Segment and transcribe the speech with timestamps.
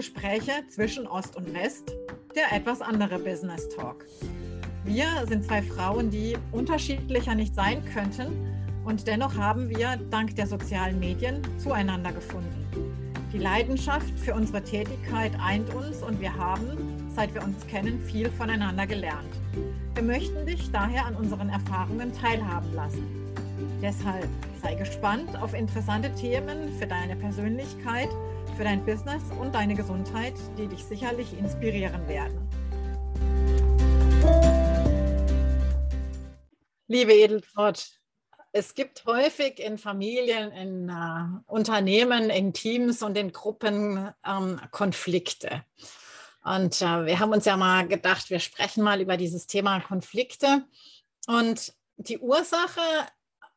[0.00, 1.92] Gespräche zwischen Ost und West,
[2.34, 4.06] der etwas andere Business Talk.
[4.82, 8.32] Wir sind zwei Frauen, die unterschiedlicher nicht sein könnten
[8.86, 12.66] und dennoch haben wir dank der sozialen Medien zueinander gefunden.
[13.30, 18.30] Die Leidenschaft für unsere Tätigkeit eint uns und wir haben, seit wir uns kennen, viel
[18.30, 19.34] voneinander gelernt.
[19.92, 23.06] Wir möchten dich daher an unseren Erfahrungen teilhaben lassen.
[23.82, 24.28] Deshalb
[24.62, 28.08] sei gespannt auf interessante Themen für deine Persönlichkeit,
[28.60, 32.46] für dein Business und deine Gesundheit, die dich sicherlich inspirieren werden.
[36.86, 37.88] Liebe Edeltraut,
[38.52, 45.64] es gibt häufig in Familien, in uh, Unternehmen, in Teams und in Gruppen ähm, Konflikte.
[46.44, 50.66] Und äh, wir haben uns ja mal gedacht, wir sprechen mal über dieses Thema Konflikte.
[51.26, 52.82] Und die Ursache,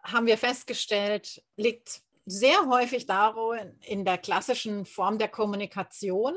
[0.04, 6.36] haben wir festgestellt, liegt sehr häufig darin, in der klassischen Form der Kommunikation,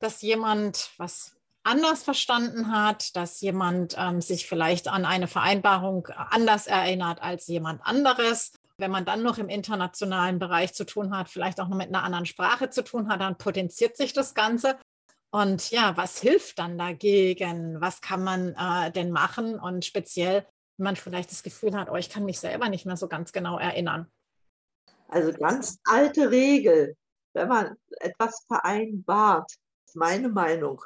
[0.00, 6.66] dass jemand was anders verstanden hat, dass jemand ähm, sich vielleicht an eine Vereinbarung anders
[6.66, 8.52] erinnert als jemand anderes.
[8.76, 12.02] Wenn man dann noch im internationalen Bereich zu tun hat, vielleicht auch noch mit einer
[12.02, 14.76] anderen Sprache zu tun hat, dann potenziert sich das Ganze.
[15.30, 17.80] Und ja, was hilft dann dagegen?
[17.80, 19.58] Was kann man äh, denn machen?
[19.58, 22.96] Und speziell, wenn man vielleicht das Gefühl hat, oh, ich kann mich selber nicht mehr
[22.96, 24.10] so ganz genau erinnern.
[25.08, 26.96] Also ganz alte Regel,
[27.34, 29.50] wenn man etwas vereinbart,
[29.94, 30.82] meine Meinung.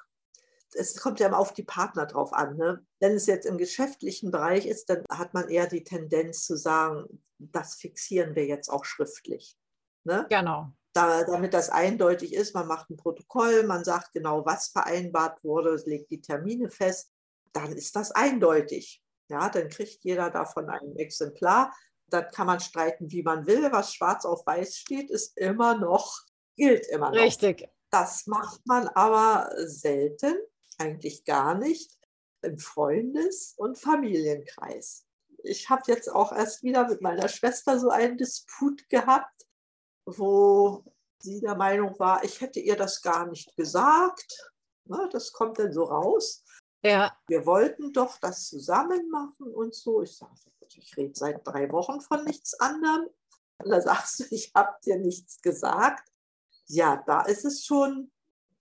[0.74, 2.56] Es kommt ja immer auf die Partner drauf an.
[2.56, 2.84] Ne?
[3.00, 7.22] Wenn es jetzt im geschäftlichen Bereich ist, dann hat man eher die Tendenz zu sagen,
[7.38, 9.56] das fixieren wir jetzt auch schriftlich.
[10.04, 10.26] Ne?
[10.28, 10.72] Genau.
[10.92, 15.80] Da, damit das eindeutig ist, man macht ein Protokoll, man sagt genau, was vereinbart wurde,
[15.86, 17.12] legt die Termine fest,
[17.52, 19.02] dann ist das eindeutig.
[19.30, 21.72] Ja, dann kriegt jeder davon ein Exemplar
[22.10, 23.70] dann kann man streiten, wie man will.
[23.72, 26.22] Was schwarz auf weiß steht, ist immer noch,
[26.56, 27.20] gilt immer noch.
[27.20, 27.68] Richtig.
[27.90, 30.36] Das macht man aber selten,
[30.78, 31.98] eigentlich gar nicht,
[32.42, 35.04] im Freundes- und Familienkreis.
[35.42, 39.46] Ich habe jetzt auch erst wieder mit meiner Schwester so einen Disput gehabt,
[40.04, 40.84] wo
[41.20, 44.52] sie der Meinung war, ich hätte ihr das gar nicht gesagt.
[44.84, 46.44] Na, das kommt dann so raus.
[46.82, 47.16] Ja.
[47.26, 50.02] Wir wollten doch das zusammen machen und so.
[50.02, 50.32] Ich sage,
[50.76, 53.08] ich rede seit drei Wochen von nichts anderem.
[53.58, 56.08] Und da sagst du, ich habe dir nichts gesagt.
[56.66, 58.10] Ja, da ist es schon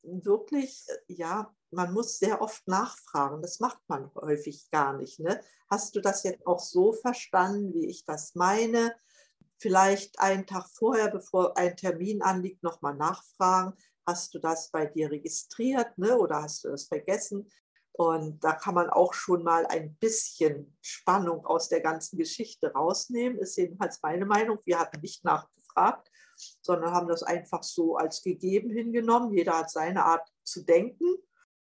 [0.02, 3.42] wirklich, ja, man muss sehr oft nachfragen.
[3.42, 5.20] Das macht man häufig gar nicht.
[5.20, 5.42] Ne?
[5.70, 8.96] Hast du das jetzt auch so verstanden, wie ich das meine?
[9.60, 13.74] Vielleicht einen Tag vorher, bevor ein Termin anliegt, nochmal nachfragen.
[14.06, 16.18] Hast du das bei dir registriert ne?
[16.18, 17.50] oder hast du das vergessen?
[17.98, 23.40] Und da kann man auch schon mal ein bisschen Spannung aus der ganzen Geschichte rausnehmen,
[23.40, 24.60] ist jedenfalls meine Meinung.
[24.66, 26.12] Wir hatten nicht nachgefragt,
[26.62, 29.34] sondern haben das einfach so als gegeben hingenommen.
[29.34, 31.08] Jeder hat seine Art zu denken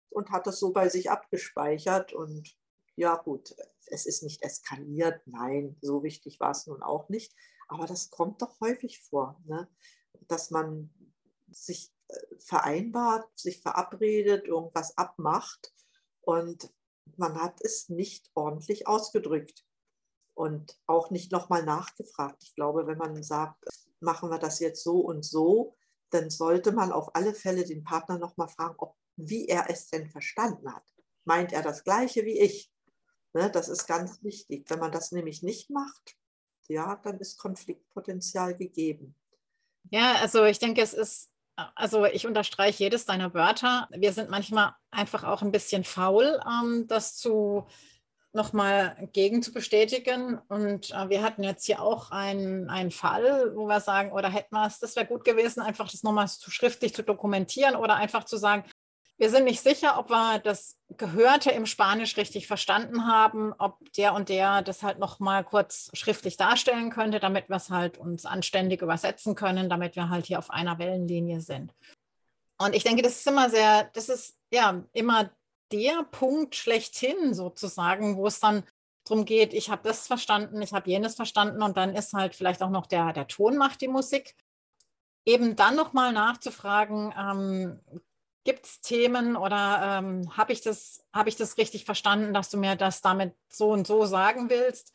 [0.09, 2.13] und hat das so bei sich abgespeichert.
[2.13, 2.57] Und
[2.95, 5.21] ja gut, es ist nicht eskaliert.
[5.27, 7.35] Nein, so wichtig war es nun auch nicht.
[7.67, 9.69] Aber das kommt doch häufig vor, ne?
[10.29, 10.91] dass man
[11.51, 15.73] sich äh, vereinbart, sich verabredet, irgendwas abmacht
[16.23, 16.73] und
[17.17, 19.65] man hat es nicht ordentlich ausgedrückt
[20.35, 22.43] und auch nicht nochmal nachgefragt.
[22.43, 23.65] Ich glaube, wenn man sagt,
[24.01, 25.77] machen wir das jetzt so und so,
[26.11, 30.09] dann sollte man auf alle Fälle den Partner nochmal fragen, ob, wie er es denn
[30.09, 30.85] verstanden hat.
[31.25, 32.73] Meint er das Gleiche wie ich?
[33.33, 34.69] Ne, das ist ganz wichtig.
[34.69, 36.17] Wenn man das nämlich nicht macht,
[36.69, 39.15] ja, dann ist Konfliktpotenzial gegeben.
[39.91, 43.89] Ja, also ich denke, es ist also ich unterstreiche jedes deiner Wörter.
[43.91, 47.67] Wir sind manchmal einfach auch ein bisschen faul, ähm, das zu
[48.33, 50.39] nochmal gegen zu bestätigen.
[50.49, 54.67] Und äh, wir hatten jetzt hier auch einen, Fall, wo wir sagen, oder hätten wir
[54.67, 58.37] es, das wäre gut gewesen, einfach das nochmal zu schriftlich zu dokumentieren oder einfach zu
[58.37, 58.65] sagen,
[59.21, 64.15] wir sind nicht sicher, ob wir das Gehörte im Spanisch richtig verstanden haben, ob der
[64.15, 68.25] und der das halt noch mal kurz schriftlich darstellen könnte, damit wir es halt uns
[68.25, 71.75] anständig übersetzen können, damit wir halt hier auf einer Wellenlinie sind.
[72.57, 75.31] Und ich denke, das ist immer sehr, das ist ja immer
[75.71, 78.65] der Punkt schlechthin sozusagen, wo es dann
[79.05, 82.63] darum geht, ich habe das verstanden, ich habe jenes verstanden und dann ist halt vielleicht
[82.63, 84.35] auch noch der, der Ton macht die Musik.
[85.27, 87.81] Eben dann nochmal nachzufragen, ähm,
[88.45, 92.57] Gibt es Themen oder ähm, habe ich, das, hab ich das richtig verstanden, dass du
[92.57, 94.95] mir das damit so und so sagen willst?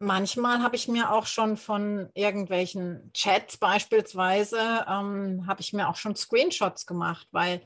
[0.00, 5.96] Manchmal habe ich mir auch schon von irgendwelchen Chats beispielsweise, ähm, habe ich mir auch
[5.96, 7.60] schon Screenshots gemacht, weil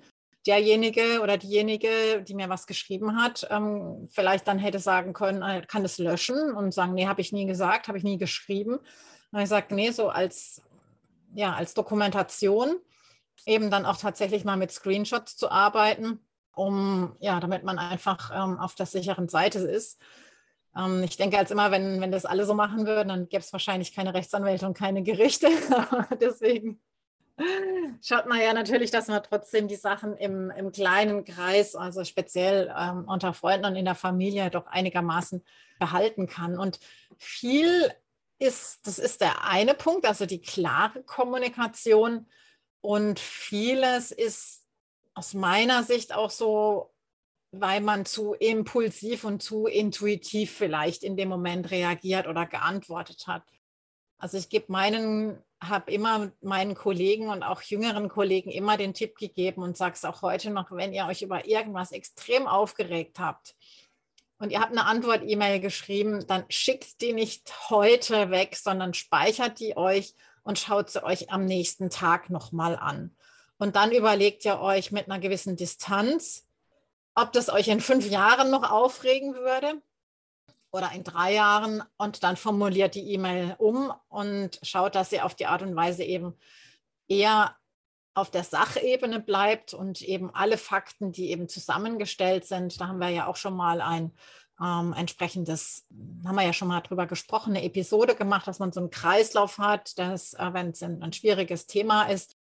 [0.47, 5.63] derjenige oder diejenige, die mir was geschrieben hat, ähm, vielleicht dann hätte sagen können, äh,
[5.67, 8.79] kann es löschen und sagen, nee, habe ich nie gesagt, habe ich nie geschrieben.
[9.33, 10.63] Und ich sage, nee, so als,
[11.35, 12.77] ja, als Dokumentation
[13.47, 16.21] eben dann auch tatsächlich mal mit Screenshots zu arbeiten,
[16.55, 20.01] um, ja, damit man einfach ähm, auf der sicheren Seite ist.
[20.77, 23.53] Ähm, ich denke als immer, wenn, wenn das alle so machen würden, dann gäbe es
[23.53, 25.49] wahrscheinlich keine Rechtsanwälte und keine Gerichte.
[26.21, 26.81] Deswegen
[28.01, 32.73] schaut man ja natürlich, dass man trotzdem die Sachen im, im kleinen Kreis, also speziell
[32.77, 35.45] ähm, unter Freunden und in der Familie, doch einigermaßen
[35.79, 36.59] behalten kann.
[36.59, 36.79] Und
[37.19, 37.93] viel
[38.39, 42.27] ist, das ist der eine Punkt, also die klare Kommunikation.
[42.85, 44.63] Und vieles ist
[45.15, 46.93] aus meiner Sicht auch so,
[47.51, 53.43] weil man zu impulsiv und zu intuitiv vielleicht in dem Moment reagiert oder geantwortet hat.
[54.19, 59.17] Also ich gebe meinen habe immer meinen Kollegen und auch jüngeren Kollegen immer den Tipp
[59.17, 63.57] gegeben und sage es auch heute noch, wenn ihr euch über irgendwas extrem aufgeregt habt
[64.37, 69.75] und ihr habt eine Antwort-E-Mail geschrieben, dann schickt die nicht heute weg, sondern speichert die
[69.75, 73.17] euch und schaut sie euch am nächsten Tag nochmal an.
[73.59, 76.47] Und dann überlegt ihr euch mit einer gewissen Distanz,
[77.15, 79.81] ob das euch in fünf Jahren noch aufregen würde
[80.71, 85.35] oder in drei Jahren und dann formuliert die E-Mail um und schaut, dass sie auf
[85.35, 86.35] die Art und Weise eben
[87.09, 87.57] eher
[88.15, 93.09] auf der Sachebene bleibt und eben alle Fakten, die eben zusammengestellt sind, da haben wir
[93.09, 94.13] ja auch schon mal ein
[94.61, 95.87] ähm, entsprechendes,
[96.25, 99.59] haben wir ja schon mal drüber gesprochen, eine Episode gemacht, dass man so einen Kreislauf
[99.59, 102.37] hat, dass, äh, wenn es ein, ein schwieriges Thema ist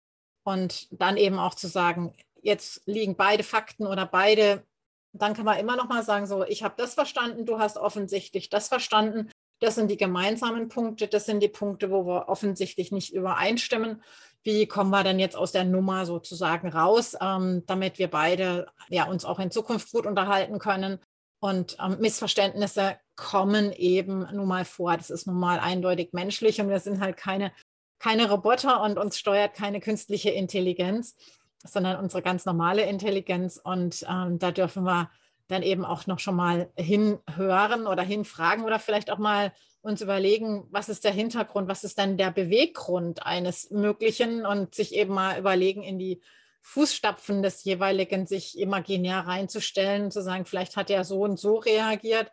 [0.45, 4.67] und dann eben auch zu sagen, jetzt liegen beide Fakten oder beide
[5.13, 8.49] dann kann man immer noch mal sagen, so, ich habe das verstanden, du hast offensichtlich
[8.49, 9.31] das verstanden.
[9.61, 14.03] Das sind die gemeinsamen Punkte, das sind die Punkte, wo wir offensichtlich nicht übereinstimmen.
[14.43, 19.05] Wie kommen wir denn jetzt aus der Nummer sozusagen raus, ähm, damit wir beide ja,
[19.05, 20.99] uns auch in Zukunft gut unterhalten können?
[21.43, 24.97] Und ähm, Missverständnisse kommen eben nun mal vor.
[24.97, 27.53] Das ist nun mal eindeutig menschlich und wir sind halt keine,
[27.99, 31.17] keine Roboter und uns steuert keine künstliche Intelligenz
[31.65, 33.61] sondern unsere ganz normale Intelligenz.
[33.63, 35.11] Und ähm, da dürfen wir
[35.49, 40.65] dann eben auch noch schon mal hinhören oder hinfragen oder vielleicht auch mal uns überlegen,
[40.71, 45.39] was ist der Hintergrund, was ist dann der Beweggrund eines Möglichen und sich eben mal
[45.39, 46.23] überlegen, in die
[46.63, 52.31] Fußstapfen des jeweiligen sich imaginär reinzustellen, zu sagen, vielleicht hat er so und so reagiert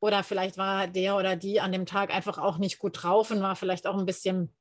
[0.00, 3.42] oder vielleicht war der oder die an dem Tag einfach auch nicht gut drauf und
[3.42, 4.54] war vielleicht auch ein bisschen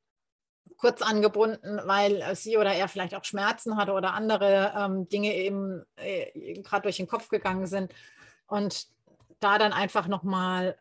[0.77, 5.83] kurz angebunden, weil sie oder er vielleicht auch Schmerzen hatte oder andere ähm, Dinge eben
[5.98, 7.94] äh, gerade durch den Kopf gegangen sind.
[8.48, 8.88] Und
[9.39, 10.77] da dann einfach nochmal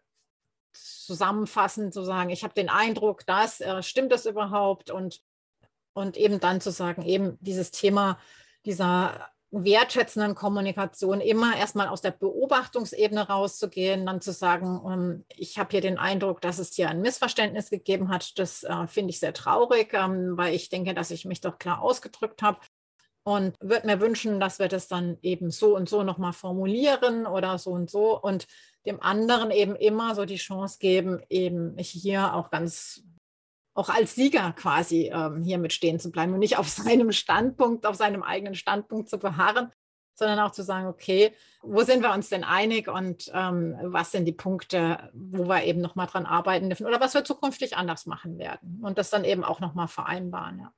[0.73, 5.21] zusammenfassend zu sagen, ich habe den Eindruck, dass äh, stimmt das überhaupt und,
[5.99, 8.19] und eben dann zu sagen, eben dieses Thema
[8.65, 15.59] dieser wertschätzenden Kommunikation immer erstmal aus der Beobachtungsebene rauszugehen, dann zu sagen, um, ähm, ich
[15.59, 18.39] habe hier den Eindruck, dass es hier ein Missverständnis gegeben hat.
[18.39, 21.83] Das äh, finde ich sehr traurig, ähm, weil ich denke, dass ich mich doch klar
[21.83, 22.61] ausgedrückt habe
[23.25, 27.59] und würde mir wünschen, dass wir das dann eben so und so nochmal formulieren oder
[27.59, 28.47] so und so und
[28.87, 33.03] dem anderen eben immer so die Chance geben, eben hier auch ganz
[33.79, 37.87] auch als Sieger quasi ähm, hier mit stehen zu bleiben und nicht auf seinem Standpunkt,
[37.87, 39.73] auf seinem eigenen Standpunkt zu beharren,
[40.15, 41.33] sondern auch zu sagen, okay,
[41.63, 45.81] wo sind wir uns denn einig und ähm, was sind die Punkte, wo wir eben
[45.81, 49.45] nochmal dran arbeiten dürfen oder was wir zukünftig anders machen werden und das dann eben
[49.45, 50.59] auch nochmal vereinbaren.
[50.59, 50.73] Ja.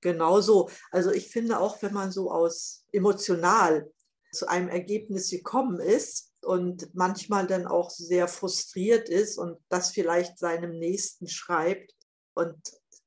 [0.00, 0.70] Genau so.
[0.90, 3.92] Also ich finde auch, wenn man so aus emotional
[4.32, 10.38] zu einem Ergebnis gekommen ist und manchmal dann auch sehr frustriert ist und das vielleicht
[10.38, 11.93] seinem Nächsten schreibt,
[12.34, 12.56] und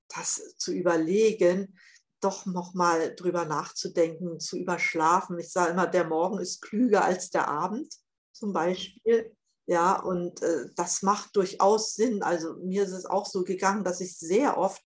[0.07, 1.77] das zu überlegen,
[2.21, 5.37] doch nochmal drüber nachzudenken, zu überschlafen.
[5.39, 7.93] Ich sage immer, der Morgen ist klüger als der Abend
[8.31, 9.35] zum Beispiel.
[9.67, 12.23] Ja, und äh, das macht durchaus Sinn.
[12.23, 14.81] Also mir ist es auch so gegangen, dass ich sehr oft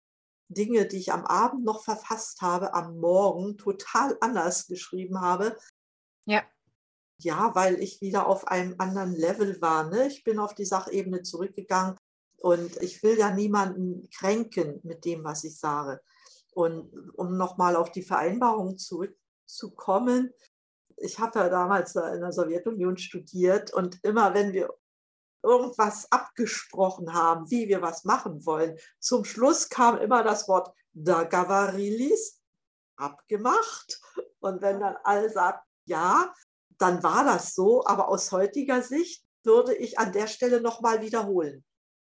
[0.49, 5.59] Dinge, die ich am Abend noch verfasst habe, am Morgen total anders geschrieben habe.
[6.26, 6.45] Ja.
[7.21, 9.90] Ja, weil ich wieder auf einem anderen Level war.
[9.90, 10.07] Ne?
[10.07, 11.99] Ich bin auf die Sachebene zurückgegangen
[12.40, 16.00] und ich will ja niemanden kränken mit dem, was ich sage.
[16.54, 20.33] Und um nochmal auf die Vereinbarung zurückzukommen,
[20.97, 24.71] ich habe ja damals in der Sowjetunion studiert und immer wenn wir
[25.42, 32.40] irgendwas abgesprochen haben, wie wir was machen wollen, zum Schluss kam immer das Wort Dagavarilis,
[32.97, 34.00] abgemacht.
[34.40, 36.35] Und wenn dann alle sagt, ja,
[36.78, 37.85] dann war das so.
[37.87, 41.64] Aber aus heutiger Sicht würde ich an der Stelle nochmal wiederholen.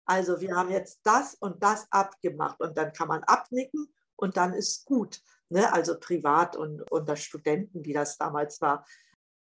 [0.09, 4.55] Also wir haben jetzt das und das abgemacht und dann kann man abnicken und dann
[4.55, 5.21] ist gut.
[5.51, 5.71] Ne?
[5.71, 8.87] Also privat und unter Studenten, wie das damals war.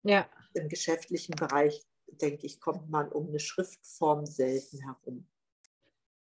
[0.02, 0.28] Ja.
[0.54, 5.28] Im geschäftlichen Bereich, denke ich, kommt man um eine Schriftform selten herum.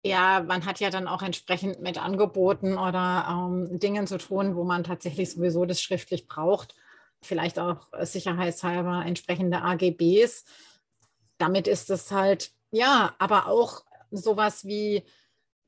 [0.05, 4.65] ja, man hat ja dann auch entsprechend mit Angeboten oder ähm, Dingen zu tun, wo
[4.65, 6.75] man tatsächlich sowieso das schriftlich braucht.
[7.23, 10.45] Vielleicht auch sicherheitshalber entsprechende AGBs.
[11.39, 15.05] Damit ist es halt, ja, aber auch sowas wie,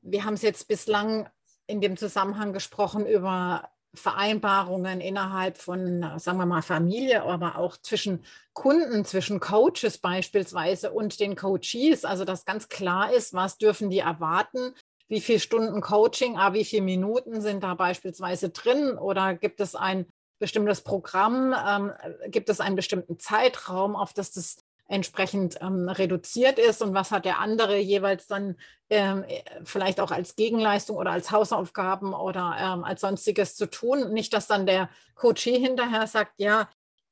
[0.01, 1.29] wir haben es jetzt bislang
[1.67, 8.23] in dem Zusammenhang gesprochen über Vereinbarungen innerhalb von, sagen wir mal, Familie, aber auch zwischen
[8.53, 12.05] Kunden, zwischen Coaches beispielsweise und den Coaches.
[12.05, 14.73] Also, dass ganz klar ist, was dürfen die erwarten,
[15.09, 19.75] wie viele Stunden Coaching, aber wie viele Minuten sind da beispielsweise drin oder gibt es
[19.75, 20.05] ein
[20.39, 21.91] bestimmtes Programm, ähm,
[22.31, 24.60] gibt es einen bestimmten Zeitraum, auf das das
[24.91, 28.57] entsprechend ähm, reduziert ist und was hat der andere jeweils dann
[28.89, 34.11] ähm, äh, vielleicht auch als Gegenleistung oder als Hausaufgaben oder ähm, als sonstiges zu tun.
[34.11, 36.69] Nicht, dass dann der Coachee hinterher sagt, ja,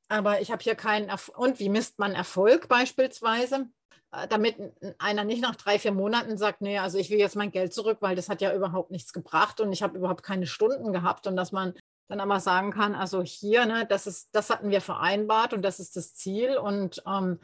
[0.09, 1.37] aber ich habe hier keinen Erfolg.
[1.39, 3.69] Und wie misst man Erfolg beispielsweise?
[4.11, 4.57] Äh, damit
[4.97, 7.99] einer nicht nach drei, vier Monaten sagt, nee, also ich will jetzt mein Geld zurück,
[8.01, 11.37] weil das hat ja überhaupt nichts gebracht und ich habe überhaupt keine Stunden gehabt und
[11.37, 11.73] dass man
[12.09, 15.79] dann aber sagen kann, also hier, ne, das ist, das hatten wir vereinbart und das
[15.79, 17.39] ist das Ziel und ähm,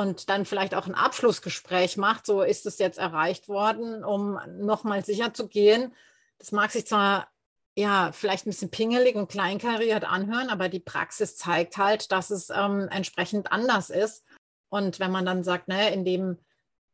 [0.00, 5.04] und dann vielleicht auch ein Abschlussgespräch macht, so ist es jetzt erreicht worden, um nochmal
[5.04, 5.94] sicher zu gehen.
[6.38, 7.28] Das mag sich zwar
[7.76, 12.48] ja vielleicht ein bisschen pingelig und kleinkariert anhören, aber die Praxis zeigt halt, dass es
[12.48, 14.24] ähm, entsprechend anders ist.
[14.70, 16.38] Und wenn man dann sagt, ne, in dem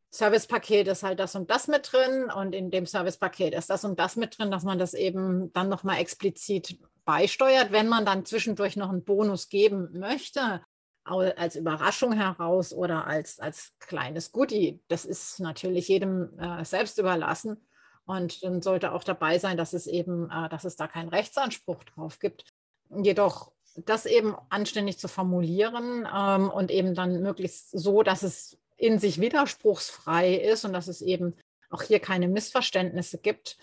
[0.09, 3.99] Servicepaket ist halt das und das mit drin und in dem Servicepaket ist das und
[3.99, 7.71] das mit drin, dass man das eben dann nochmal explizit beisteuert.
[7.71, 10.61] Wenn man dann zwischendurch noch einen Bonus geben möchte,
[11.07, 14.81] als Überraschung heraus oder als, als kleines Goodie.
[14.87, 17.67] Das ist natürlich jedem äh, selbst überlassen.
[18.05, 21.83] Und dann sollte auch dabei sein, dass es eben, äh, dass es da keinen Rechtsanspruch
[21.83, 22.45] drauf gibt.
[22.89, 23.51] Jedoch
[23.85, 29.19] das eben anständig zu formulieren ähm, und eben dann möglichst so, dass es in sich
[29.19, 31.35] widerspruchsfrei ist und dass es eben
[31.69, 33.57] auch hier keine Missverständnisse gibt,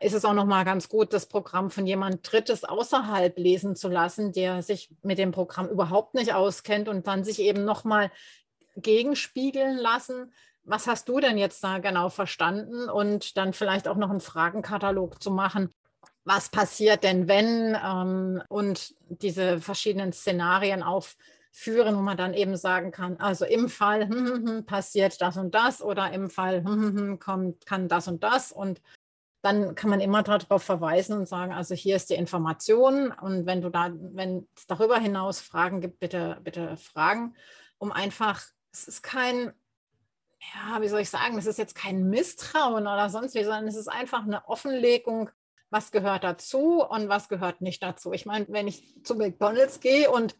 [0.00, 4.32] ist es auch nochmal ganz gut, das Programm von jemand Drittes außerhalb lesen zu lassen,
[4.32, 8.10] der sich mit dem Programm überhaupt nicht auskennt und dann sich eben nochmal
[8.76, 10.32] gegenspiegeln lassen.
[10.64, 12.88] Was hast du denn jetzt da genau verstanden?
[12.88, 15.74] Und dann vielleicht auch noch einen Fragenkatalog zu machen.
[16.24, 17.76] Was passiert denn, wenn?
[17.84, 24.06] Ähm, und diese verschiedenen Szenarien aufführen, wo man dann eben sagen kann, also im Fall
[24.66, 26.62] passiert das und das oder im Fall
[27.18, 28.80] kommt, kann das und das und
[29.42, 33.60] dann kann man immer darauf verweisen und sagen, also hier ist die Information und wenn
[33.60, 37.34] du da, wenn es darüber hinaus Fragen gibt, bitte, bitte fragen,
[37.78, 38.40] um einfach,
[38.72, 39.52] es ist kein,
[40.54, 43.76] ja, wie soll ich sagen, es ist jetzt kein Misstrauen oder sonst wie, sondern es
[43.76, 45.28] ist einfach eine Offenlegung,
[45.70, 48.12] was gehört dazu und was gehört nicht dazu.
[48.12, 50.36] Ich meine, wenn ich zu McDonalds gehe und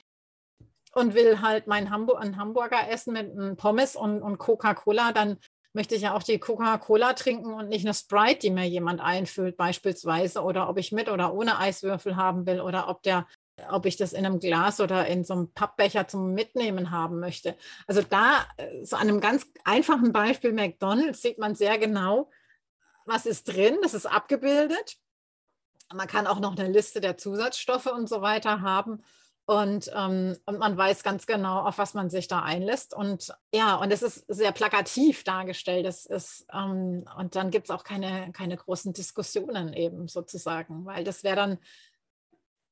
[0.94, 5.38] und will halt meinen Hamburg, einen Hamburger essen mit einem Pommes und, und Coca-Cola, dann
[5.72, 9.56] möchte ich ja auch die Coca-Cola trinken und nicht eine Sprite, die mir jemand einfüllt
[9.56, 13.26] beispielsweise oder ob ich mit oder ohne Eiswürfel haben will oder ob der
[13.70, 17.56] ob ich das in einem Glas oder in so einem Pappbecher zum Mitnehmen haben möchte.
[17.86, 22.30] Also da, äh, so an einem ganz einfachen Beispiel McDonald's sieht man sehr genau,
[23.04, 24.96] was ist drin, das ist abgebildet.
[25.92, 29.02] Man kann auch noch eine Liste der Zusatzstoffe und so weiter haben.
[29.44, 32.94] Und, ähm, und man weiß ganz genau, auf was man sich da einlässt.
[32.94, 35.84] Und ja, und es ist sehr plakativ dargestellt.
[35.84, 41.02] Es ist, ähm, und dann gibt es auch keine, keine großen Diskussionen eben sozusagen, weil
[41.02, 41.58] das wäre dann,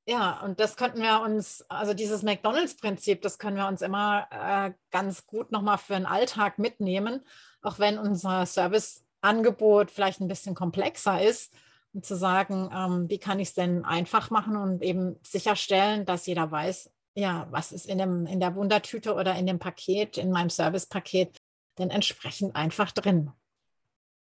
[0.06, 4.72] ja, und das könnten wir uns, also dieses McDonalds-Prinzip, das können wir uns immer äh,
[4.90, 7.26] ganz gut nochmal für den Alltag mitnehmen,
[7.62, 11.52] auch wenn unser Serviceangebot vielleicht ein bisschen komplexer ist
[11.92, 16.26] und zu sagen, ähm, wie kann ich es denn einfach machen und eben sicherstellen, dass
[16.26, 20.30] jeder weiß, ja, was ist in, dem, in der Wundertüte oder in dem Paket, in
[20.30, 21.36] meinem Servicepaket
[21.78, 23.30] denn entsprechend einfach drin.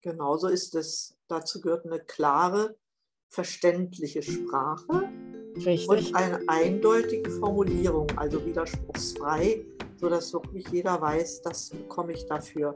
[0.01, 1.17] Genauso ist es.
[1.27, 2.77] Dazu gehört eine klare,
[3.29, 5.09] verständliche Sprache
[5.55, 5.87] Richtig.
[5.87, 9.65] und eine eindeutige Formulierung, also widerspruchsfrei,
[9.97, 12.75] sodass wirklich jeder weiß, das bekomme ich dafür.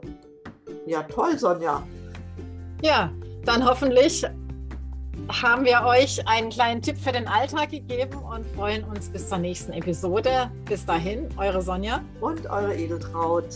[0.86, 1.86] Ja, toll, Sonja.
[2.82, 3.12] Ja,
[3.44, 4.24] dann hoffentlich
[5.28, 9.38] haben wir euch einen kleinen Tipp für den Alltag gegeben und freuen uns bis zur
[9.38, 10.50] nächsten Episode.
[10.64, 13.46] Bis dahin, eure Sonja und eure Edeltraut.